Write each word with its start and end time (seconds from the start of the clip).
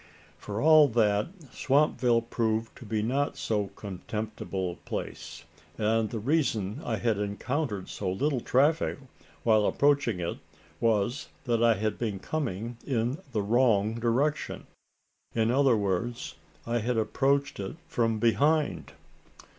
For 0.39 0.59
all 0.59 0.87
that, 0.87 1.27
Swampville 1.53 2.23
proved 2.27 2.75
to 2.77 2.85
be 2.85 3.03
not 3.03 3.37
so 3.37 3.67
contemptible 3.75 4.71
a 4.71 4.75
place; 4.77 5.43
and 5.77 6.09
the 6.09 6.17
reason 6.17 6.81
I 6.83 6.95
had 6.95 7.19
encountered 7.19 7.87
so 7.87 8.11
little 8.11 8.39
traffic, 8.41 8.97
while 9.43 9.67
approaching 9.67 10.19
it, 10.19 10.39
was 10.79 11.27
that 11.43 11.61
I 11.63 11.75
had 11.75 11.99
been 11.99 12.17
coming 12.17 12.77
in 12.83 13.19
the 13.31 13.43
wrong 13.43 13.93
direction 13.99 14.65
in 15.35 15.51
other 15.51 15.77
words, 15.77 16.33
I 16.65 16.79
had 16.79 16.97
approached 16.97 17.59
it 17.59 17.75
from 17.87 18.17
behind. 18.17 18.93